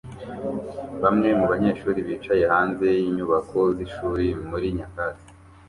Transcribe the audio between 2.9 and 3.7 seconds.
yinyubako